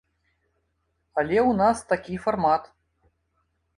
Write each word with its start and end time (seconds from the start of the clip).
Але 1.21 1.37
ў 1.49 1.59
нас 1.61 1.77
такі 1.93 2.15
фармат. 2.27 2.63